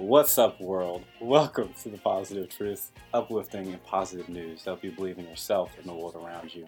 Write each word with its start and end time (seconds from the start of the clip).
What's 0.00 0.38
up, 0.38 0.58
world? 0.62 1.04
Welcome 1.20 1.74
to 1.82 1.90
the 1.90 1.98
Positive 1.98 2.48
Truth, 2.48 2.90
uplifting 3.12 3.66
and 3.66 3.84
positive 3.84 4.30
news 4.30 4.60
to 4.62 4.70
help 4.70 4.82
you 4.82 4.92
believe 4.92 5.18
in 5.18 5.26
yourself 5.26 5.72
and 5.76 5.84
the 5.84 5.92
world 5.92 6.16
around 6.16 6.54
you. 6.54 6.64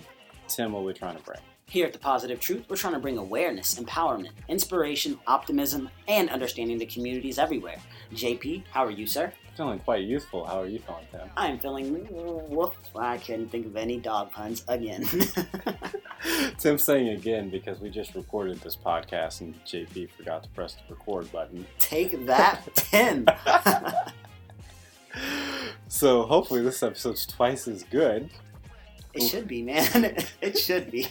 Tim, 0.49 0.73
what 0.73 0.81
are 0.81 0.83
we 0.83 0.93
trying 0.93 1.17
to 1.17 1.23
bring? 1.23 1.41
Here 1.65 1.87
at 1.87 1.95
The 1.95 1.99
Positive 1.99 2.39
Truth, 2.39 2.67
we're 2.69 2.77
trying 2.77 2.93
to 2.93 2.99
bring 2.99 3.17
awareness, 3.17 3.77
empowerment, 3.77 4.33
inspiration, 4.49 5.19
optimism, 5.27 5.89
and 6.09 6.29
understanding 6.29 6.79
to 6.81 6.85
communities 6.85 7.39
everywhere. 7.39 7.79
JP, 8.13 8.65
how 8.71 8.85
are 8.85 8.91
you, 8.91 9.07
sir? 9.07 9.33
Feeling 9.57 9.79
quite 9.79 10.05
youthful. 10.05 10.45
How 10.45 10.61
are 10.61 10.67
you 10.67 10.81
feeling, 10.81 11.07
Tim? 11.11 11.31
I 11.35 11.47
am 11.47 11.59
feeling 11.59 12.07
woof. 12.11 12.75
I 12.95 13.17
couldn't 13.17 13.49
think 13.49 13.65
of 13.65 13.79
any 13.79 13.99
dog 13.99 14.31
puns 14.31 14.63
again. 14.69 15.07
Tim's 16.59 16.83
saying 16.83 17.09
again 17.09 17.49
because 17.49 17.81
we 17.81 17.91
just 17.91 18.15
recorded 18.15 18.61
this 18.61 18.77
podcast 18.77 19.41
and 19.41 19.55
JP 19.65 20.11
forgot 20.11 20.43
to 20.45 20.49
press 20.51 20.75
the 20.75 20.95
record 20.95 21.31
button. 21.33 21.67
Take 21.79 22.27
that, 22.27 22.63
Tim. 22.75 23.27
so 25.89 26.23
hopefully 26.23 26.63
this 26.63 26.83
episode's 26.83 27.27
twice 27.27 27.67
as 27.67 27.83
good. 27.85 28.31
It 29.15 29.23
should 29.23 29.47
be, 29.49 29.63
man. 29.63 30.17
It 30.41 30.59
should 30.59 30.91
be. 30.91 31.09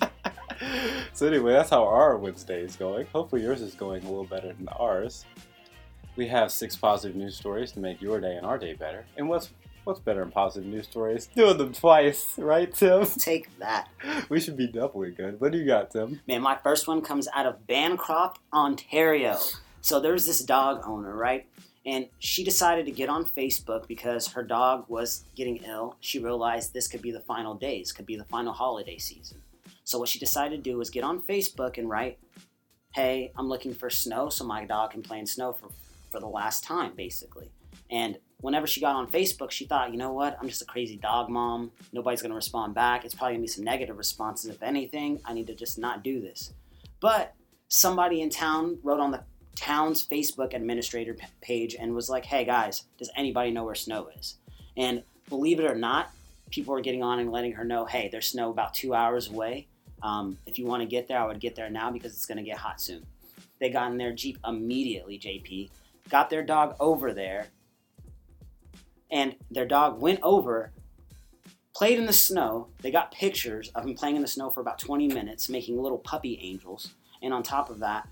so 1.12 1.26
anyway, 1.26 1.52
that's 1.52 1.70
how 1.70 1.84
our 1.84 2.16
Wednesday 2.16 2.62
is 2.62 2.76
going. 2.76 3.06
Hopefully 3.12 3.42
yours 3.42 3.62
is 3.62 3.74
going 3.74 4.02
a 4.04 4.08
little 4.08 4.24
better 4.24 4.52
than 4.52 4.68
ours. 4.68 5.24
We 6.16 6.26
have 6.28 6.50
six 6.50 6.76
positive 6.76 7.16
news 7.16 7.36
stories 7.36 7.72
to 7.72 7.80
make 7.80 8.02
your 8.02 8.20
day 8.20 8.36
and 8.36 8.44
our 8.44 8.58
day 8.58 8.74
better. 8.74 9.06
And 9.16 9.28
what's 9.28 9.50
what's 9.88 10.00
better 10.00 10.20
than 10.20 10.30
positive 10.30 10.68
news 10.68 10.86
stories? 10.86 11.28
Doing 11.34 11.56
them 11.56 11.72
twice, 11.72 12.38
right, 12.38 12.72
Tim? 12.72 13.06
Take 13.06 13.58
that. 13.58 13.88
We 14.28 14.38
should 14.38 14.58
be 14.58 14.66
doubly 14.66 15.10
good. 15.10 15.40
What 15.40 15.52
do 15.52 15.58
you 15.58 15.66
got, 15.66 15.90
Tim? 15.90 16.20
Man, 16.28 16.42
my 16.42 16.58
first 16.62 16.86
one 16.86 17.00
comes 17.00 17.26
out 17.32 17.46
of 17.46 17.66
Bancroft, 17.66 18.40
Ontario. 18.52 19.38
So 19.80 20.00
there's 20.00 20.26
this 20.26 20.40
dog 20.40 20.82
owner, 20.86 21.16
right? 21.16 21.46
And 21.86 22.08
she 22.18 22.44
decided 22.44 22.84
to 22.84 22.92
get 22.92 23.08
on 23.08 23.24
Facebook 23.24 23.88
because 23.88 24.26
her 24.28 24.42
dog 24.42 24.84
was 24.88 25.24
getting 25.34 25.56
ill. 25.64 25.96
She 26.00 26.18
realized 26.18 26.74
this 26.74 26.88
could 26.88 27.00
be 27.00 27.10
the 27.10 27.20
final 27.20 27.54
days, 27.54 27.90
could 27.90 28.04
be 28.04 28.16
the 28.16 28.24
final 28.24 28.52
holiday 28.52 28.98
season. 28.98 29.40
So 29.84 29.98
what 29.98 30.10
she 30.10 30.18
decided 30.18 30.62
to 30.62 30.70
do 30.70 30.76
was 30.76 30.90
get 30.90 31.04
on 31.04 31.22
Facebook 31.22 31.78
and 31.78 31.88
write, 31.88 32.18
"Hey, 32.92 33.32
I'm 33.36 33.48
looking 33.48 33.72
for 33.72 33.88
snow 33.88 34.28
so 34.28 34.44
my 34.44 34.66
dog 34.66 34.90
can 34.90 35.02
play 35.02 35.18
in 35.18 35.26
snow 35.26 35.54
for 35.54 35.70
for 36.10 36.20
the 36.20 36.28
last 36.28 36.64
time, 36.64 36.94
basically." 36.94 37.50
And 37.90 38.18
whenever 38.40 38.66
she 38.66 38.80
got 38.80 38.96
on 38.96 39.10
Facebook, 39.10 39.50
she 39.50 39.66
thought, 39.66 39.90
you 39.90 39.98
know 39.98 40.12
what? 40.12 40.36
I'm 40.40 40.48
just 40.48 40.62
a 40.62 40.66
crazy 40.66 40.96
dog 40.96 41.28
mom. 41.28 41.70
Nobody's 41.92 42.22
gonna 42.22 42.34
respond 42.34 42.74
back. 42.74 43.04
It's 43.04 43.14
probably 43.14 43.34
gonna 43.34 43.42
be 43.42 43.48
some 43.48 43.64
negative 43.64 43.98
responses. 43.98 44.50
If 44.50 44.62
anything, 44.62 45.20
I 45.24 45.34
need 45.34 45.46
to 45.48 45.54
just 45.54 45.78
not 45.78 46.02
do 46.02 46.20
this. 46.20 46.52
But 47.00 47.34
somebody 47.68 48.20
in 48.20 48.30
town 48.30 48.78
wrote 48.82 49.00
on 49.00 49.10
the 49.10 49.22
town's 49.54 50.06
Facebook 50.06 50.54
administrator 50.54 51.16
page 51.40 51.74
and 51.78 51.94
was 51.94 52.08
like, 52.08 52.24
hey 52.24 52.44
guys, 52.44 52.84
does 52.96 53.10
anybody 53.16 53.50
know 53.50 53.64
where 53.64 53.74
snow 53.74 54.08
is? 54.16 54.36
And 54.76 55.02
believe 55.28 55.58
it 55.58 55.70
or 55.70 55.74
not, 55.74 56.10
people 56.50 56.74
were 56.74 56.80
getting 56.80 57.02
on 57.02 57.18
and 57.18 57.32
letting 57.32 57.52
her 57.52 57.64
know, 57.64 57.84
hey, 57.84 58.08
there's 58.10 58.28
snow 58.28 58.50
about 58.50 58.74
two 58.74 58.94
hours 58.94 59.28
away. 59.28 59.66
Um, 60.02 60.38
if 60.46 60.58
you 60.58 60.66
want 60.66 60.82
to 60.82 60.86
get 60.86 61.08
there, 61.08 61.18
I 61.18 61.26
would 61.26 61.40
get 61.40 61.56
there 61.56 61.68
now 61.68 61.90
because 61.90 62.12
it's 62.12 62.26
to 62.26 62.42
get 62.42 62.56
hot 62.56 62.80
soon. 62.80 63.04
They 63.58 63.70
got 63.70 63.90
in 63.90 63.98
their 63.98 64.12
Jeep 64.12 64.38
immediately, 64.46 65.18
JP, 65.18 65.70
got 66.08 66.30
their 66.30 66.44
dog 66.44 66.76
over 66.78 67.12
there, 67.12 67.48
and 69.10 69.36
their 69.50 69.66
dog 69.66 70.00
went 70.00 70.20
over, 70.22 70.72
played 71.74 71.98
in 71.98 72.06
the 72.06 72.12
snow. 72.12 72.68
They 72.82 72.90
got 72.90 73.12
pictures 73.12 73.70
of 73.74 73.84
him 73.84 73.94
playing 73.94 74.16
in 74.16 74.22
the 74.22 74.28
snow 74.28 74.50
for 74.50 74.60
about 74.60 74.78
20 74.78 75.08
minutes, 75.08 75.48
making 75.48 75.80
little 75.80 75.98
puppy 75.98 76.38
angels. 76.42 76.94
And 77.22 77.32
on 77.32 77.42
top 77.42 77.70
of 77.70 77.78
that, 77.80 78.08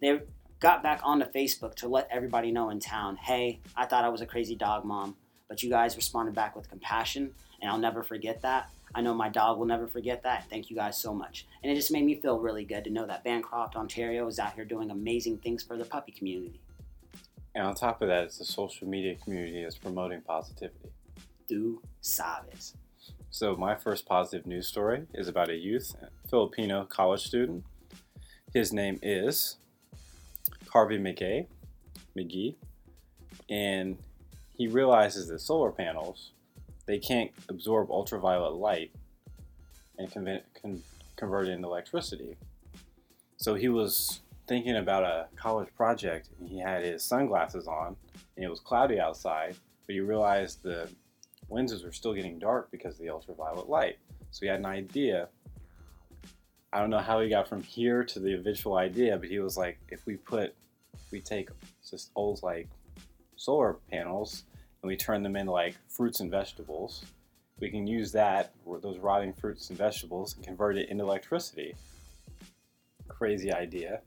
they 0.00 0.20
got 0.60 0.82
back 0.82 1.00
onto 1.02 1.26
Facebook 1.26 1.74
to 1.76 1.88
let 1.88 2.08
everybody 2.10 2.50
know 2.52 2.70
in 2.70 2.80
town, 2.80 3.16
hey, 3.16 3.60
I 3.76 3.86
thought 3.86 4.04
I 4.04 4.10
was 4.10 4.20
a 4.20 4.26
crazy 4.26 4.54
dog 4.54 4.84
mom, 4.84 5.16
but 5.48 5.62
you 5.62 5.70
guys 5.70 5.96
responded 5.96 6.34
back 6.34 6.54
with 6.54 6.68
compassion, 6.68 7.34
and 7.60 7.70
I'll 7.70 7.78
never 7.78 8.02
forget 8.02 8.42
that. 8.42 8.70
I 8.94 9.00
know 9.00 9.14
my 9.14 9.28
dog 9.28 9.58
will 9.58 9.66
never 9.66 9.86
forget 9.86 10.22
that. 10.24 10.48
Thank 10.50 10.68
you 10.68 10.76
guys 10.76 11.00
so 11.00 11.14
much. 11.14 11.46
And 11.62 11.70
it 11.70 11.76
just 11.76 11.92
made 11.92 12.04
me 12.04 12.16
feel 12.16 12.38
really 12.38 12.64
good 12.64 12.84
to 12.84 12.90
know 12.90 13.06
that 13.06 13.22
Bancroft, 13.22 13.76
Ontario 13.76 14.26
is 14.26 14.38
out 14.38 14.54
here 14.54 14.64
doing 14.64 14.90
amazing 14.90 15.38
things 15.38 15.62
for 15.62 15.76
the 15.76 15.84
puppy 15.84 16.12
community. 16.12 16.60
And 17.54 17.66
on 17.66 17.74
top 17.74 18.00
of 18.02 18.08
that, 18.08 18.24
it's 18.24 18.40
a 18.40 18.44
social 18.44 18.86
media 18.86 19.16
community 19.16 19.62
that's 19.62 19.76
promoting 19.76 20.20
positivity. 20.20 20.90
Do 21.48 21.82
sabes. 22.02 22.74
So 23.30 23.56
my 23.56 23.74
first 23.74 24.06
positive 24.06 24.46
news 24.46 24.68
story 24.68 25.06
is 25.14 25.28
about 25.28 25.48
a 25.48 25.56
youth, 25.56 25.94
Filipino 26.28 26.84
college 26.84 27.22
student. 27.22 27.64
His 28.52 28.72
name 28.72 28.98
is 29.02 29.56
Harvey 30.72 30.98
McGee, 30.98 31.46
McGee, 32.16 32.56
and 33.48 33.98
he 34.56 34.66
realizes 34.66 35.28
that 35.28 35.40
solar 35.40 35.70
panels 35.70 36.32
they 36.86 36.98
can't 36.98 37.30
absorb 37.48 37.88
ultraviolet 37.90 38.54
light 38.54 38.90
and 39.96 40.10
convert, 40.10 40.42
con- 40.60 40.82
convert 41.14 41.46
it 41.46 41.52
into 41.52 41.68
electricity. 41.68 42.36
So 43.36 43.54
he 43.54 43.68
was 43.68 44.22
thinking 44.50 44.78
about 44.78 45.04
a 45.04 45.28
college 45.36 45.68
project, 45.76 46.28
and 46.40 46.48
he 46.48 46.58
had 46.58 46.82
his 46.82 47.04
sunglasses 47.04 47.68
on, 47.68 47.94
and 48.34 48.44
it 48.44 48.48
was 48.48 48.58
cloudy 48.58 48.98
outside, 48.98 49.54
but 49.86 49.94
he 49.94 50.00
realized 50.00 50.60
the 50.64 50.90
lenses 51.50 51.84
were 51.84 51.92
still 51.92 52.12
getting 52.12 52.36
dark 52.36 52.68
because 52.72 52.94
of 52.94 53.00
the 53.00 53.08
ultraviolet 53.08 53.68
light. 53.68 53.98
So 54.32 54.40
he 54.40 54.48
had 54.48 54.58
an 54.58 54.66
idea. 54.66 55.28
I 56.72 56.80
don't 56.80 56.90
know 56.90 56.98
how 56.98 57.20
he 57.20 57.28
got 57.28 57.48
from 57.48 57.62
here 57.62 58.02
to 58.02 58.18
the 58.18 58.34
eventual 58.34 58.76
idea, 58.76 59.16
but 59.16 59.28
he 59.28 59.38
was 59.38 59.56
like, 59.56 59.78
if 59.88 60.04
we 60.04 60.16
put, 60.16 60.52
we 61.12 61.20
take 61.20 61.50
just 61.88 62.10
old 62.16 62.42
like 62.42 62.68
solar 63.36 63.74
panels 63.88 64.46
and 64.82 64.88
we 64.88 64.96
turn 64.96 65.22
them 65.22 65.36
into 65.36 65.52
like 65.52 65.76
fruits 65.88 66.18
and 66.18 66.28
vegetables, 66.28 67.04
we 67.60 67.70
can 67.70 67.86
use 67.86 68.10
that, 68.10 68.52
those 68.82 68.98
rotting 68.98 69.32
fruits 69.32 69.68
and 69.68 69.78
vegetables, 69.78 70.34
and 70.34 70.44
convert 70.44 70.76
it 70.76 70.88
into 70.88 71.04
electricity. 71.04 71.76
Crazy 73.06 73.52
idea. 73.52 74.00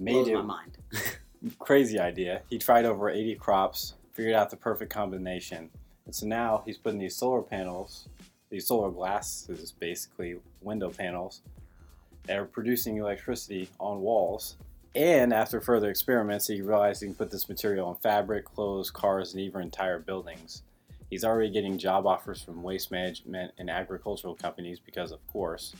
Made 0.00 0.12
Blows 0.12 0.32
my 0.32 0.42
mind. 0.42 0.78
crazy 1.58 1.98
idea. 1.98 2.40
He 2.48 2.58
tried 2.58 2.86
over 2.86 3.10
80 3.10 3.34
crops, 3.34 3.94
figured 4.12 4.34
out 4.34 4.48
the 4.48 4.56
perfect 4.56 4.90
combination. 4.90 5.68
And 6.06 6.14
so 6.14 6.26
now 6.26 6.62
he's 6.64 6.78
putting 6.78 6.98
these 6.98 7.16
solar 7.16 7.42
panels, 7.42 8.08
these 8.48 8.66
solar 8.66 8.90
glasses, 8.90 9.72
basically 9.72 10.36
window 10.62 10.88
panels, 10.88 11.42
that 12.24 12.38
are 12.38 12.46
producing 12.46 12.96
electricity 12.96 13.68
on 13.78 14.00
walls. 14.00 14.56
And 14.94 15.34
after 15.34 15.60
further 15.60 15.90
experiments, 15.90 16.48
he 16.48 16.62
realized 16.62 17.02
he 17.02 17.08
can 17.08 17.14
put 17.14 17.30
this 17.30 17.48
material 17.48 17.88
on 17.88 17.96
fabric, 17.96 18.46
clothes, 18.46 18.90
cars, 18.90 19.34
and 19.34 19.42
even 19.42 19.60
entire 19.60 19.98
buildings. 19.98 20.62
He's 21.10 21.24
already 21.24 21.50
getting 21.50 21.76
job 21.76 22.06
offers 22.06 22.40
from 22.40 22.62
waste 22.62 22.90
management 22.90 23.52
and 23.58 23.68
agricultural 23.68 24.34
companies 24.34 24.80
because, 24.80 25.12
of 25.12 25.24
course, 25.26 25.74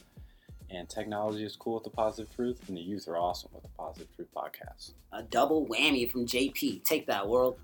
and 0.71 0.89
technology 0.89 1.45
is 1.45 1.57
cool 1.57 1.75
with 1.75 1.85
the 1.85 1.91
positive 1.91 2.35
truth, 2.35 2.69
and 2.69 2.77
the 2.77 2.81
youth 2.81 3.09
are 3.09 3.17
awesome 3.17 3.51
with 3.53 3.63
the 3.63 3.69
positive 3.71 4.09
truth 4.15 4.29
podcast. 4.35 4.93
A 5.13 5.23
double 5.23 5.67
whammy 5.67 6.11
from 6.11 6.27
JP. 6.27 6.85
Take 6.85 7.07
that, 7.07 7.29
world. 7.29 7.59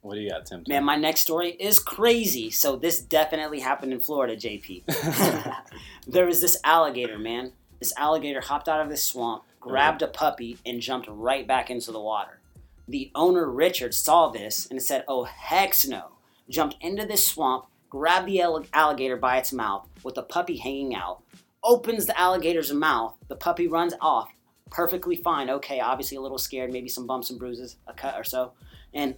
What 0.00 0.16
do 0.16 0.20
you 0.20 0.30
got, 0.30 0.46
Tim? 0.46 0.64
Man, 0.66 0.84
my 0.84 0.96
next 0.96 1.20
story 1.20 1.50
is 1.50 1.78
crazy. 1.78 2.50
So 2.50 2.76
this 2.76 3.00
definitely 3.00 3.60
happened 3.60 3.92
in 3.92 4.00
Florida, 4.00 4.36
JP. 4.36 4.84
there 6.06 6.26
was 6.26 6.40
this 6.40 6.58
alligator, 6.64 7.18
man. 7.18 7.52
This 7.78 7.94
alligator 7.96 8.40
hopped 8.40 8.68
out 8.68 8.80
of 8.80 8.88
this 8.88 9.04
swamp, 9.04 9.44
grabbed 9.60 10.02
a 10.02 10.08
puppy, 10.08 10.58
and 10.66 10.80
jumped 10.80 11.08
right 11.08 11.46
back 11.46 11.70
into 11.70 11.92
the 11.92 12.00
water. 12.00 12.40
The 12.88 13.10
owner, 13.14 13.48
Richard, 13.48 13.94
saw 13.94 14.28
this 14.28 14.66
and 14.66 14.82
said, 14.82 15.04
Oh, 15.06 15.24
heck 15.24 15.74
no. 15.86 16.08
Jumped 16.48 16.76
into 16.80 17.06
this 17.06 17.26
swamp, 17.26 17.66
grabbed 17.88 18.26
the 18.26 18.42
alligator 18.72 19.16
by 19.16 19.38
its 19.38 19.52
mouth 19.52 19.88
with 20.02 20.16
the 20.16 20.22
puppy 20.22 20.56
hanging 20.56 20.94
out, 20.94 21.22
opens 21.64 22.06
the 22.06 22.18
alligator's 22.18 22.72
mouth. 22.72 23.14
The 23.28 23.36
puppy 23.36 23.68
runs 23.68 23.94
off, 24.00 24.28
perfectly 24.70 25.16
fine. 25.16 25.50
Okay, 25.50 25.80
obviously 25.80 26.16
a 26.16 26.20
little 26.20 26.38
scared, 26.38 26.72
maybe 26.72 26.88
some 26.88 27.06
bumps 27.06 27.30
and 27.30 27.38
bruises, 27.38 27.76
a 27.86 27.92
cut 27.92 28.16
or 28.16 28.24
so. 28.24 28.52
And 28.94 29.14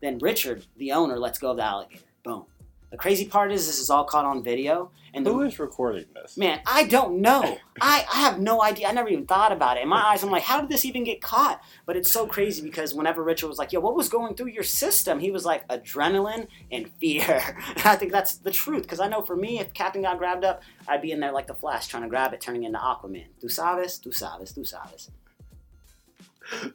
then 0.00 0.18
Richard, 0.18 0.66
the 0.76 0.92
owner, 0.92 1.18
lets 1.18 1.38
go 1.38 1.50
of 1.50 1.56
the 1.56 1.64
alligator. 1.64 2.04
Boom. 2.22 2.46
The 2.94 2.98
crazy 2.98 3.26
part 3.26 3.50
is 3.50 3.66
this 3.66 3.80
is 3.80 3.90
all 3.90 4.04
caught 4.04 4.24
on 4.24 4.44
video. 4.44 4.92
And 5.12 5.26
the, 5.26 5.32
Who 5.32 5.42
is 5.42 5.58
recording 5.58 6.04
this? 6.14 6.36
man, 6.36 6.60
I 6.64 6.84
don't 6.84 7.20
know. 7.20 7.58
I, 7.80 8.06
I 8.12 8.20
have 8.20 8.38
no 8.38 8.62
idea. 8.62 8.86
I 8.86 8.92
never 8.92 9.08
even 9.08 9.26
thought 9.26 9.50
about 9.50 9.76
it. 9.78 9.82
In 9.82 9.88
my 9.88 10.00
eyes, 10.12 10.22
I'm 10.22 10.30
like, 10.30 10.44
how 10.44 10.60
did 10.60 10.70
this 10.70 10.84
even 10.84 11.02
get 11.02 11.20
caught? 11.20 11.60
But 11.86 11.96
it's 11.96 12.12
so 12.12 12.28
crazy 12.28 12.62
because 12.62 12.94
whenever 12.94 13.24
Richard 13.24 13.48
was 13.48 13.58
like, 13.58 13.72
yo, 13.72 13.80
what 13.80 13.96
was 13.96 14.08
going 14.08 14.36
through 14.36 14.50
your 14.50 14.62
system? 14.62 15.18
He 15.18 15.32
was 15.32 15.44
like, 15.44 15.66
adrenaline 15.66 16.46
and 16.70 16.88
fear. 17.00 17.56
And 17.66 17.78
I 17.84 17.96
think 17.96 18.12
that's 18.12 18.36
the 18.36 18.52
truth 18.52 18.82
because 18.82 19.00
I 19.00 19.08
know 19.08 19.22
for 19.22 19.34
me, 19.34 19.58
if 19.58 19.74
Captain 19.74 20.02
got 20.02 20.18
grabbed 20.18 20.44
up, 20.44 20.62
I'd 20.86 21.02
be 21.02 21.10
in 21.10 21.18
there 21.18 21.32
like 21.32 21.48
the 21.48 21.54
Flash 21.54 21.88
trying 21.88 22.04
to 22.04 22.08
grab 22.08 22.32
it, 22.32 22.40
turning 22.40 22.62
into 22.62 22.78
Aquaman. 22.78 23.26
Tu 23.40 23.48
sabes, 23.48 24.00
tu 24.00 24.10
sabes, 24.10 24.54
tu 24.54 24.60
sabes. 24.60 25.10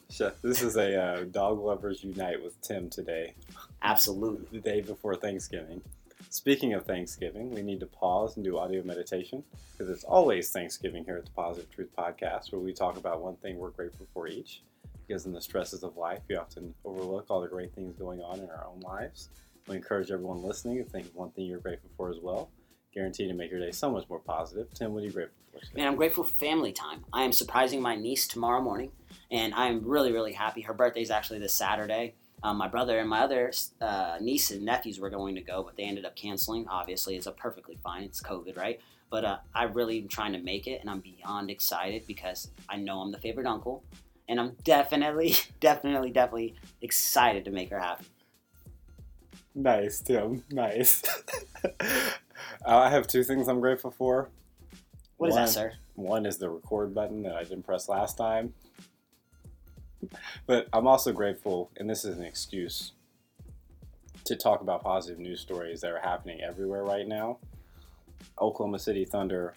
Chef, 0.09 0.41
this 0.41 0.61
is 0.61 0.75
a 0.75 1.01
uh, 1.01 1.23
Dog 1.31 1.59
Lovers 1.59 2.03
Unite 2.03 2.43
with 2.43 2.59
Tim 2.61 2.89
today, 2.89 3.35
Absolutely. 3.81 4.47
the 4.51 4.59
day 4.59 4.81
before 4.81 5.15
Thanksgiving. 5.15 5.81
Speaking 6.31 6.73
of 6.73 6.85
Thanksgiving, 6.85 7.49
we 7.49 7.63
need 7.63 7.79
to 7.79 7.87
pause 7.87 8.35
and 8.35 8.45
do 8.45 8.59
audio 8.59 8.83
meditation 8.83 9.43
because 9.71 9.89
it's 9.91 10.03
always 10.03 10.51
Thanksgiving 10.51 11.03
here 11.03 11.17
at 11.17 11.25
the 11.25 11.31
Positive 11.31 11.69
Truth 11.71 11.89
Podcast 11.97 12.51
where 12.51 12.61
we 12.61 12.71
talk 12.71 12.97
about 12.97 13.21
one 13.21 13.35
thing 13.37 13.57
we're 13.57 13.71
grateful 13.71 14.07
for 14.13 14.27
each. 14.27 14.61
because 15.07 15.25
in 15.25 15.33
the 15.33 15.41
stresses 15.41 15.81
of 15.81 15.97
life, 15.97 16.19
we 16.29 16.35
often 16.35 16.71
overlook 16.85 17.25
all 17.29 17.41
the 17.41 17.47
great 17.47 17.73
things 17.73 17.95
going 17.97 18.21
on 18.21 18.39
in 18.39 18.49
our 18.51 18.67
own 18.67 18.79
lives. 18.81 19.29
We 19.67 19.75
encourage 19.75 20.11
everyone 20.11 20.43
listening 20.43 20.77
to 20.77 20.87
think 20.87 21.07
of 21.07 21.15
one 21.15 21.31
thing 21.31 21.45
you're 21.47 21.59
grateful 21.59 21.89
for 21.97 22.11
as 22.11 22.17
well. 22.21 22.51
Guaranteed 22.93 23.29
to 23.29 23.35
make 23.35 23.49
your 23.49 23.59
day 23.59 23.71
so 23.71 23.89
much 23.89 24.07
more 24.07 24.19
positive. 24.19 24.71
Tim, 24.75 24.93
what 24.93 25.01
are 25.01 25.07
you 25.07 25.11
grateful 25.11 25.35
for 25.51 25.59
today? 25.65 25.79
Man, 25.81 25.87
I'm 25.87 25.95
grateful 25.95 26.23
for 26.23 26.35
family 26.35 26.71
time. 26.71 27.05
I 27.11 27.23
am 27.23 27.31
surprising 27.31 27.81
my 27.81 27.95
niece 27.95 28.27
tomorrow 28.27 28.61
morning, 28.61 28.91
and 29.31 29.51
I'm 29.55 29.83
really, 29.83 30.11
really 30.11 30.33
happy. 30.33 30.61
Her 30.61 30.73
birthday 30.75 31.01
is 31.01 31.09
actually 31.09 31.39
this 31.39 31.55
Saturday. 31.55 32.13
Um, 32.43 32.57
my 32.57 32.67
brother 32.67 32.99
and 32.99 33.09
my 33.09 33.19
other 33.21 33.51
uh, 33.81 34.17
niece 34.21 34.51
and 34.51 34.63
nephews 34.63 34.99
were 34.99 35.09
going 35.09 35.35
to 35.35 35.41
go, 35.41 35.63
but 35.63 35.75
they 35.75 35.83
ended 35.83 36.05
up 36.05 36.15
canceling. 36.15 36.67
Obviously, 36.67 37.15
it's 37.15 37.27
a 37.27 37.31
perfectly 37.31 37.77
fine. 37.83 38.03
It's 38.03 38.21
COVID, 38.21 38.57
right? 38.57 38.79
But 39.09 39.25
uh, 39.25 39.37
I 39.53 39.63
really 39.63 39.99
am 39.99 40.07
trying 40.07 40.33
to 40.33 40.39
make 40.39 40.67
it, 40.67 40.81
and 40.81 40.89
I'm 40.89 40.99
beyond 41.01 41.49
excited 41.49 42.03
because 42.07 42.49
I 42.69 42.77
know 42.77 42.99
I'm 42.99 43.11
the 43.11 43.17
favorite 43.17 43.47
uncle, 43.47 43.83
and 44.27 44.39
I'm 44.39 44.55
definitely, 44.63 45.35
definitely, 45.59 46.11
definitely 46.11 46.55
excited 46.81 47.45
to 47.45 47.51
make 47.51 47.69
her 47.71 47.79
happy. 47.79 48.05
Nice, 49.55 49.99
Tim. 49.99 50.43
Nice. 50.51 51.03
Uh, 52.65 52.77
I 52.77 52.89
have 52.89 53.07
two 53.07 53.23
things 53.23 53.47
I'm 53.47 53.59
grateful 53.59 53.91
for. 53.91 54.29
What 55.17 55.29
is 55.29 55.35
One- 55.35 55.45
that, 55.45 55.49
sir? 55.49 55.73
One 55.95 56.25
is 56.25 56.37
the 56.37 56.49
record 56.49 56.93
button 56.95 57.23
that 57.23 57.35
I 57.35 57.43
didn't 57.43 57.63
press 57.63 57.89
last 57.89 58.17
time. 58.17 58.53
But 60.45 60.67
I'm 60.73 60.87
also 60.87 61.11
grateful, 61.11 61.71
and 61.77 61.89
this 61.89 62.05
is 62.05 62.17
an 62.17 62.23
excuse 62.23 62.93
to 64.25 64.35
talk 64.35 64.61
about 64.61 64.83
positive 64.83 65.19
news 65.19 65.39
stories 65.39 65.81
that 65.81 65.91
are 65.91 65.99
happening 65.99 66.41
everywhere 66.41 66.83
right 66.83 67.07
now. 67.07 67.37
Oklahoma 68.39 68.79
City 68.79 69.05
Thunder, 69.05 69.53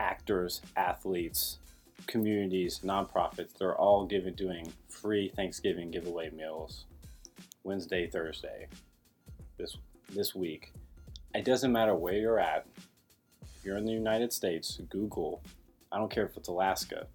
actors, 0.00 0.62
athletes, 0.76 1.58
communities, 2.06 2.80
nonprofits, 2.84 3.56
they're 3.58 3.76
all 3.76 4.04
giving 4.06 4.34
doing 4.34 4.72
free 4.88 5.28
Thanksgiving 5.28 5.90
giveaway 5.90 6.30
meals 6.30 6.84
Wednesday, 7.64 8.08
Thursday, 8.08 8.66
this 9.56 9.76
this 10.12 10.34
week. 10.34 10.72
It 11.34 11.44
doesn't 11.44 11.72
matter 11.72 11.94
where 11.94 12.14
you're 12.14 12.40
at. 12.40 12.66
If 13.42 13.64
you're 13.64 13.78
in 13.78 13.86
the 13.86 13.92
United 13.92 14.32
States, 14.32 14.80
Google 14.90 15.42
I 15.92 15.98
don't 15.98 16.10
care 16.10 16.24
if 16.24 16.36
it's 16.36 16.48
Alaska. 16.48 17.06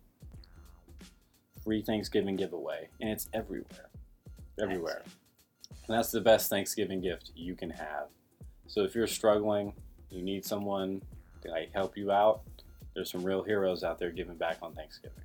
Free 1.68 1.82
Thanksgiving 1.82 2.38
giveaway, 2.38 2.88
and 3.02 3.10
it's 3.10 3.28
everywhere, 3.34 3.90
everywhere. 4.58 5.02
And 5.86 5.98
that's 5.98 6.12
the 6.12 6.22
best 6.22 6.50
Thanksgiving 6.50 7.02
gift 7.02 7.34
you 7.36 7.56
can 7.56 7.70
have. 7.72 8.08
So 8.68 8.86
if 8.86 8.96
you're 8.96 9.06
struggling, 9.06 9.74
you 10.10 10.22
need 10.22 10.46
someone 10.46 11.02
to 11.42 11.52
like 11.52 11.74
help 11.74 11.98
you 11.98 12.10
out. 12.10 12.40
There's 12.96 13.12
some 13.12 13.22
real 13.22 13.44
heroes 13.44 13.84
out 13.84 14.00
there 14.00 14.12
giving 14.12 14.38
back 14.38 14.60
on 14.62 14.76
Thanksgiving. 14.76 15.18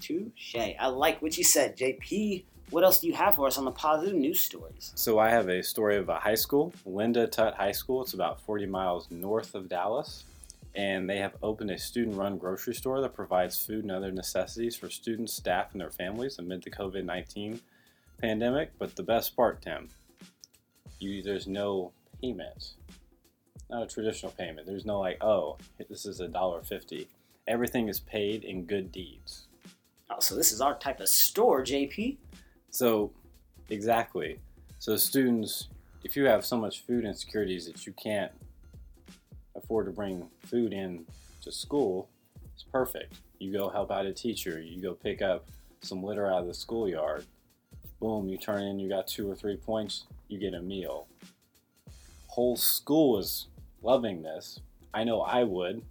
Touche. 0.00 0.54
I 0.54 0.86
like 0.86 1.20
what 1.20 1.36
you 1.36 1.42
said, 1.42 1.76
JP. 1.76 2.44
What 2.70 2.84
else 2.84 3.00
do 3.00 3.08
you 3.08 3.14
have 3.14 3.34
for 3.34 3.48
us 3.48 3.58
on 3.58 3.64
the 3.64 3.72
positive 3.72 4.14
news 4.14 4.38
stories? 4.38 4.92
So 4.94 5.18
I 5.18 5.28
have 5.28 5.48
a 5.48 5.60
story 5.60 5.96
of 5.96 6.08
a 6.08 6.20
high 6.20 6.36
school, 6.36 6.72
Linda 6.84 7.26
Tutt 7.26 7.54
High 7.54 7.72
School. 7.72 8.02
It's 8.02 8.14
about 8.14 8.40
40 8.42 8.66
miles 8.66 9.10
north 9.10 9.56
of 9.56 9.68
Dallas, 9.68 10.22
and 10.76 11.08
they 11.08 11.16
have 11.16 11.34
opened 11.42 11.70
a 11.70 11.78
student-run 11.78 12.36
grocery 12.36 12.74
store 12.74 13.00
that 13.00 13.14
provides 13.14 13.64
food 13.64 13.82
and 13.82 13.90
other 13.90 14.12
necessities 14.12 14.76
for 14.76 14.90
students, 14.90 15.32
staff, 15.32 15.72
and 15.72 15.80
their 15.80 15.90
families 15.90 16.38
amid 16.38 16.62
the 16.62 16.70
COVID-19 16.70 17.60
pandemic. 18.20 18.72
But 18.78 18.94
the 18.94 19.02
best 19.02 19.34
part, 19.34 19.62
Tim, 19.62 19.88
you 20.98 21.22
there's 21.22 21.46
no 21.46 21.92
payment, 22.20 22.74
not 23.70 23.84
a 23.84 23.86
traditional 23.86 24.32
payment. 24.32 24.66
There's 24.66 24.84
no 24.84 25.00
like, 25.00 25.22
oh, 25.24 25.56
this 25.88 26.04
is 26.04 26.20
a 26.20 26.28
dollar 26.28 26.62
fifty. 26.62 27.08
Everything 27.48 27.88
is 27.88 28.00
paid 28.00 28.44
in 28.44 28.64
good 28.64 28.92
deeds. 28.92 29.46
Oh, 30.10 30.20
so 30.20 30.34
this 30.36 30.52
is 30.52 30.60
our 30.60 30.78
type 30.78 31.00
of 31.00 31.08
store, 31.08 31.62
JP. 31.62 32.16
So, 32.70 33.12
exactly. 33.70 34.40
So, 34.78 34.96
students, 34.96 35.68
if 36.04 36.16
you 36.16 36.26
have 36.26 36.44
so 36.44 36.56
much 36.56 36.82
food 36.82 37.04
insecurities 37.04 37.66
that 37.66 37.86
you 37.86 37.92
can't 37.92 38.32
afford 39.56 39.86
to 39.86 39.92
bring 39.92 40.28
food 40.44 40.72
in 40.72 41.06
to 41.42 41.52
school, 41.52 42.08
it's 42.54 42.64
perfect. 42.64 43.14
You 43.38 43.52
go 43.52 43.68
help 43.68 43.90
out 43.90 44.06
a 44.06 44.12
teacher, 44.12 44.60
you 44.60 44.80
go 44.80 44.94
pick 44.94 45.22
up 45.22 45.46
some 45.80 46.02
litter 46.02 46.26
out 46.26 46.42
of 46.42 46.46
the 46.46 46.54
schoolyard. 46.54 47.24
Boom, 48.00 48.28
you 48.28 48.38
turn 48.38 48.62
in, 48.62 48.78
you 48.78 48.88
got 48.88 49.06
two 49.06 49.30
or 49.30 49.34
three 49.34 49.56
points, 49.56 50.06
you 50.28 50.38
get 50.38 50.54
a 50.54 50.60
meal. 50.60 51.06
Whole 52.28 52.56
school 52.56 53.18
is 53.18 53.48
loving 53.82 54.22
this. 54.22 54.60
I 54.92 55.04
know 55.04 55.20
I 55.20 55.44
would. 55.44 55.82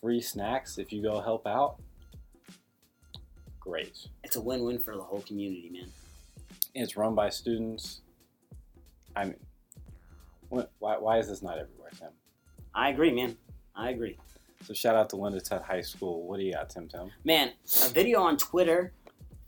Free 0.00 0.20
snacks 0.20 0.78
if 0.78 0.92
you 0.92 1.02
go 1.02 1.20
help 1.20 1.46
out. 1.46 1.76
Great. 3.60 4.08
It's 4.24 4.36
a 4.36 4.40
win-win 4.40 4.78
for 4.78 4.96
the 4.96 5.02
whole 5.02 5.20
community, 5.20 5.70
man. 5.72 5.90
It's 6.74 6.96
run 6.96 7.14
by 7.14 7.28
students. 7.30 8.00
I 9.14 9.26
mean, 9.26 9.36
why, 10.48 10.96
why 10.98 11.18
is 11.18 11.28
this 11.28 11.42
not 11.42 11.58
everywhere, 11.58 11.90
Tim? 11.98 12.08
I 12.74 12.90
agree, 12.90 13.12
man. 13.12 13.36
I 13.74 13.90
agree. 13.90 14.16
So 14.64 14.74
shout 14.74 14.94
out 14.94 15.10
to 15.10 15.16
Linda 15.16 15.40
Tutt 15.40 15.62
High 15.62 15.80
School. 15.80 16.26
What 16.26 16.38
do 16.38 16.44
you 16.44 16.52
got, 16.52 16.70
Tim 16.70 16.88
Tim? 16.88 17.10
Man, 17.24 17.52
a 17.84 17.88
video 17.88 18.20
on 18.20 18.36
Twitter 18.36 18.92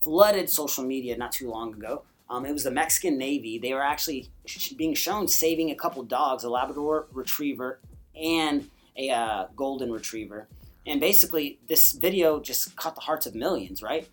flooded 0.03 0.51
social 0.51 0.85
media 0.85 1.17
not 1.17 1.33
too 1.33 1.49
long 1.49 1.73
ago. 1.75 2.03
Um, 2.29 2.45
it 2.47 2.53
was 2.53 2.65
the 2.65 2.71
Mexican 2.71 3.17
Navy. 3.17 3.59
They 3.59 3.73
were 3.75 3.83
actually 3.83 4.31
sh- 4.47 4.73
being 4.73 4.95
shown 4.95 5.29
saving 5.29 5.71
a 5.71 5.75
couple 5.75 6.03
dogs, 6.03 6.43
a 6.45 6.51
Labrador 6.51 7.07
Retriever 7.13 7.81
and 8.15 8.69
a 8.97 9.11
uh, 9.11 9.47
Golden 9.57 9.93
Retriever. 9.93 10.49
And 10.87 11.01
basically, 11.01 11.59
this 11.69 11.93
video 11.93 12.41
just 12.41 12.77
caught 12.77 12.95
the 12.95 13.03
hearts 13.03 13.27
of 13.27 13.35
millions, 13.35 13.83
right? 13.83 14.09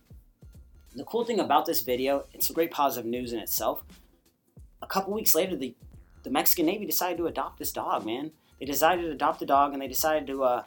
The 0.96 1.04
cool 1.04 1.24
thing 1.25 1.40
about 1.40 1.66
this 1.66 1.81
video, 1.81 2.25
it's 2.34 2.50
a 2.50 2.54
great 2.54 2.72
positive 2.72 3.10
news 3.10 3.34
in 3.34 3.40
itself. 3.40 3.84
A 4.81 4.88
couple 4.88 5.13
weeks 5.13 5.34
later, 5.34 5.56
the, 5.56 5.74
the 6.24 6.30
Mexican 6.30 6.66
Navy 6.66 6.86
decided 6.86 7.18
to 7.18 7.28
adopt 7.28 7.60
this 7.60 7.72
dog, 7.72 8.06
man. 8.06 8.31
They 8.62 8.68
decided 8.68 9.02
to 9.02 9.12
adopt 9.12 9.40
the 9.40 9.48
dog 9.48 9.74
and 9.74 9.81
they 9.81 9.88
decided 9.88 10.28
to 10.28 10.44
uh, 10.44 10.63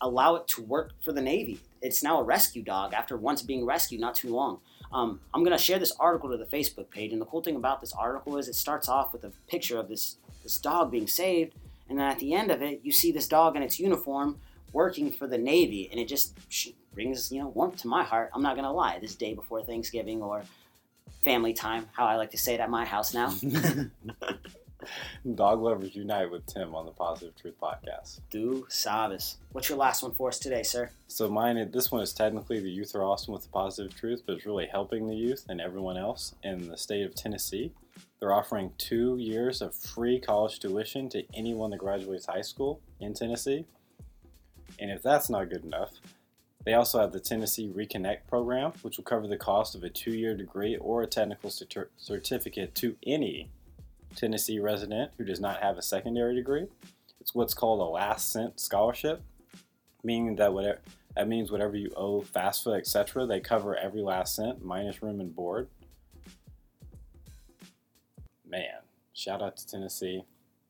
allow 0.00 0.36
it 0.36 0.48
to 0.48 0.62
work 0.62 0.92
for 1.04 1.12
the 1.12 1.20
Navy. 1.20 1.60
It's 1.82 2.02
now 2.02 2.18
a 2.18 2.22
rescue 2.22 2.62
dog 2.62 2.94
after 2.94 3.18
once 3.18 3.42
being 3.42 3.66
rescued 3.66 4.00
not 4.00 4.14
too 4.14 4.34
long. 4.34 4.60
Um, 4.90 5.20
I'm 5.34 5.44
going 5.44 5.56
to 5.56 5.62
share 5.62 5.78
this 5.78 5.92
article 6.00 6.30
to 6.30 6.38
the 6.38 6.46
Facebook 6.46 6.88
page, 6.88 7.12
and 7.12 7.20
the 7.20 7.26
cool 7.26 7.42
thing 7.42 7.56
about 7.56 7.82
this 7.82 7.92
article 7.92 8.38
is 8.38 8.48
it 8.48 8.54
starts 8.54 8.88
off 8.88 9.12
with 9.12 9.24
a 9.24 9.32
picture 9.46 9.78
of 9.78 9.88
this, 9.88 10.16
this 10.42 10.56
dog 10.56 10.90
being 10.90 11.06
saved, 11.06 11.54
and 11.90 11.98
then 11.98 12.06
at 12.06 12.18
the 12.18 12.32
end 12.32 12.50
of 12.50 12.62
it, 12.62 12.80
you 12.82 12.92
see 12.92 13.12
this 13.12 13.28
dog 13.28 13.56
in 13.56 13.62
its 13.62 13.78
uniform 13.78 14.40
working 14.72 15.12
for 15.12 15.26
the 15.26 15.38
Navy, 15.38 15.86
and 15.90 16.00
it 16.00 16.08
just 16.08 16.34
brings 16.94 17.30
you 17.30 17.40
know 17.40 17.48
warmth 17.48 17.76
to 17.82 17.88
my 17.88 18.02
heart. 18.02 18.30
I'm 18.34 18.42
not 18.42 18.56
going 18.56 18.64
to 18.64 18.72
lie. 18.72 18.98
This 18.98 19.14
day 19.14 19.34
before 19.34 19.62
Thanksgiving 19.62 20.22
or 20.22 20.44
family 21.22 21.52
time, 21.52 21.90
how 21.92 22.06
I 22.06 22.16
like 22.16 22.30
to 22.30 22.38
say 22.38 22.54
it 22.54 22.60
at 22.60 22.70
my 22.70 22.86
house 22.86 23.12
now. 23.12 23.34
Dog 25.34 25.60
Lovers 25.60 25.94
Unite 25.94 26.30
with 26.30 26.46
Tim 26.46 26.74
on 26.74 26.86
the 26.86 26.92
Positive 26.92 27.34
Truth 27.36 27.54
Podcast. 27.60 28.20
Do 28.30 28.66
sabes. 28.68 29.36
What's 29.52 29.68
your 29.68 29.78
last 29.78 30.02
one 30.02 30.12
for 30.12 30.28
us 30.28 30.38
today, 30.38 30.62
sir? 30.62 30.90
So 31.08 31.28
mine, 31.28 31.70
this 31.72 31.90
one 31.90 32.02
is 32.02 32.12
technically 32.12 32.60
the 32.60 32.70
youth 32.70 32.94
are 32.94 33.02
awesome 33.02 33.32
with 33.32 33.42
the 33.42 33.48
positive 33.48 33.94
truth, 33.94 34.22
but 34.26 34.36
it's 34.36 34.46
really 34.46 34.66
helping 34.66 35.06
the 35.06 35.14
youth 35.14 35.46
and 35.48 35.60
everyone 35.60 35.96
else 35.96 36.34
in 36.42 36.68
the 36.68 36.76
state 36.76 37.04
of 37.04 37.14
Tennessee. 37.14 37.72
They're 38.18 38.32
offering 38.32 38.72
two 38.78 39.16
years 39.18 39.62
of 39.62 39.74
free 39.74 40.20
college 40.20 40.60
tuition 40.60 41.08
to 41.10 41.24
anyone 41.34 41.70
that 41.70 41.78
graduates 41.78 42.26
high 42.26 42.42
school 42.42 42.80
in 43.00 43.14
Tennessee. 43.14 43.64
And 44.78 44.90
if 44.90 45.02
that's 45.02 45.30
not 45.30 45.50
good 45.50 45.64
enough, 45.64 45.92
they 46.64 46.74
also 46.74 47.00
have 47.00 47.12
the 47.12 47.20
Tennessee 47.20 47.72
Reconnect 47.74 48.26
program, 48.28 48.72
which 48.82 48.98
will 48.98 49.04
cover 49.04 49.26
the 49.26 49.38
cost 49.38 49.74
of 49.74 49.82
a 49.82 49.88
two-year 49.88 50.36
degree 50.36 50.76
or 50.76 51.02
a 51.02 51.06
technical 51.06 51.50
certificate 51.50 52.74
to 52.76 52.96
any 53.06 53.50
Tennessee 54.16 54.58
resident 54.58 55.12
who 55.16 55.24
does 55.24 55.40
not 55.40 55.62
have 55.62 55.78
a 55.78 55.82
secondary 55.82 56.34
degree. 56.34 56.66
It's 57.20 57.34
what's 57.34 57.54
called 57.54 57.80
a 57.80 57.84
last 57.84 58.30
cent 58.32 58.58
scholarship, 58.60 59.22
meaning 60.02 60.36
that 60.36 60.52
whatever 60.52 60.78
that 61.16 61.28
means 61.28 61.50
whatever 61.50 61.76
you 61.76 61.90
owe 61.96 62.22
FAFSA, 62.22 62.78
etc., 62.78 63.26
they 63.26 63.40
cover 63.40 63.76
every 63.76 64.00
last 64.00 64.36
cent 64.36 64.64
minus 64.64 65.02
room 65.02 65.20
and 65.20 65.34
board. 65.34 65.68
Man, 68.48 68.80
shout 69.12 69.42
out 69.42 69.56
to 69.56 69.66
Tennessee. 69.66 70.22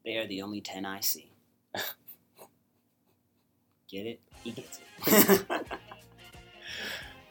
They 0.04 0.16
are 0.16 0.26
the 0.26 0.42
only 0.42 0.61
10 0.61 0.87
I 0.87 1.00
see. 1.00 1.30
Get 3.90 4.06
it? 4.06 4.20
He 4.42 4.52
gets 4.52 4.80
it. 5.06 5.56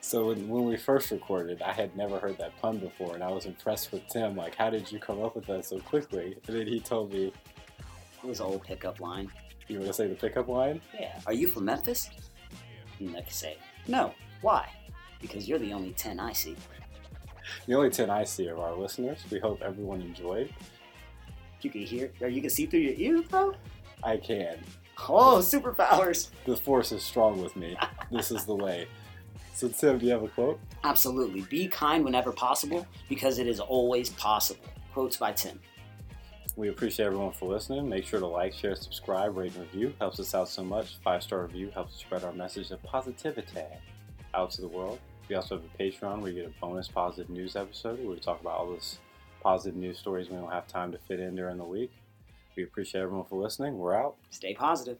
So 0.09 0.25
when, 0.25 0.49
when 0.49 0.65
we 0.65 0.75
first 0.75 1.11
recorded, 1.11 1.61
I 1.61 1.71
had 1.71 1.95
never 1.95 2.17
heard 2.17 2.39
that 2.39 2.59
pun 2.59 2.79
before, 2.79 3.13
and 3.13 3.23
I 3.23 3.29
was 3.29 3.45
impressed 3.45 3.91
with 3.91 4.07
Tim. 4.07 4.35
Like, 4.35 4.55
how 4.55 4.71
did 4.71 4.91
you 4.91 4.97
come 4.97 5.21
up 5.21 5.35
with 5.35 5.45
that 5.45 5.65
so 5.65 5.77
quickly? 5.81 6.35
And 6.47 6.57
then 6.57 6.65
he 6.65 6.79
told 6.79 7.13
me, 7.13 7.27
it 7.27 8.27
was 8.27 8.39
an 8.39 8.47
old 8.47 8.63
pickup 8.63 8.99
line. 8.99 9.31
"You 9.67 9.75
want 9.77 9.89
to 9.89 9.93
say 9.93 10.07
the 10.07 10.15
pickup 10.15 10.47
line?" 10.47 10.81
Yeah. 10.99 11.19
Are 11.27 11.33
you 11.33 11.47
from 11.47 11.65
Memphis? 11.65 12.09
And 12.97 13.15
I 13.15 13.21
could 13.21 13.31
say, 13.31 13.57
no. 13.87 14.15
Why? 14.41 14.67
Because 15.21 15.47
you're 15.47 15.59
the 15.59 15.73
only 15.73 15.91
10 15.91 16.19
I 16.19 16.33
see. 16.33 16.55
The 17.67 17.75
only 17.75 17.91
ten 17.91 18.09
I 18.09 18.23
see 18.23 18.47
of 18.47 18.57
our 18.57 18.73
listeners. 18.73 19.23
We 19.29 19.37
hope 19.37 19.61
everyone 19.61 20.01
enjoyed. 20.01 20.51
You 21.61 21.69
can 21.69 21.81
hear, 21.81 22.11
or 22.19 22.29
you 22.29 22.41
can 22.41 22.49
see 22.49 22.65
through 22.65 22.79
your 22.79 22.95
ears, 22.95 23.27
bro. 23.27 23.53
I 24.03 24.17
can. 24.17 24.57
Oh, 25.07 25.37
superpowers. 25.37 26.31
The 26.45 26.57
force 26.57 26.91
is 26.91 27.03
strong 27.03 27.43
with 27.43 27.55
me. 27.55 27.77
This 28.11 28.31
is 28.31 28.45
the 28.45 28.55
way. 28.55 28.87
So, 29.59 29.67
Tim, 29.67 29.97
do 29.97 30.05
you 30.05 30.13
have 30.13 30.23
a 30.23 30.29
quote? 30.29 30.57
Absolutely. 30.85 31.41
Be 31.41 31.67
kind 31.67 32.05
whenever 32.05 32.31
possible 32.31 32.87
because 33.09 33.39
it 33.39 33.45
is 33.45 33.59
always 33.59 34.09
possible. 34.11 34.63
Quotes 34.93 35.17
by 35.17 35.33
Tim. 35.33 35.59
We 36.55 36.69
appreciate 36.69 37.07
everyone 37.07 37.33
for 37.33 37.49
listening. 37.49 37.89
Make 37.89 38.05
sure 38.05 38.21
to 38.21 38.25
like, 38.25 38.53
share, 38.53 38.77
subscribe, 38.77 39.35
rate, 39.35 39.53
and 39.55 39.63
review. 39.63 39.93
Helps 39.99 40.17
us 40.21 40.33
out 40.33 40.47
so 40.47 40.63
much. 40.63 40.95
Five 41.03 41.23
star 41.23 41.41
review 41.41 41.71
helps 41.73 41.97
spread 41.97 42.23
our 42.23 42.31
message 42.31 42.71
of 42.71 42.81
positivity 42.83 43.59
out 44.33 44.51
to 44.51 44.61
the 44.61 44.67
world. 44.69 44.97
We 45.27 45.35
also 45.35 45.57
have 45.57 45.65
a 45.65 45.83
Patreon 45.83 46.21
where 46.21 46.31
you 46.31 46.41
get 46.41 46.49
a 46.49 46.61
bonus 46.61 46.87
positive 46.87 47.29
news 47.29 47.57
episode 47.57 47.99
where 47.99 48.11
we 48.11 48.19
talk 48.21 48.39
about 48.39 48.59
all 48.59 48.67
those 48.67 48.99
positive 49.43 49.75
news 49.75 49.99
stories 49.99 50.29
we 50.29 50.37
don't 50.37 50.53
have 50.53 50.67
time 50.67 50.93
to 50.93 50.97
fit 50.99 51.19
in 51.19 51.35
during 51.35 51.57
the 51.57 51.65
week. 51.65 51.91
We 52.55 52.63
appreciate 52.63 53.01
everyone 53.01 53.25
for 53.25 53.43
listening. 53.43 53.77
We're 53.77 53.95
out. 53.95 54.15
Stay 54.29 54.53
positive. 54.53 54.99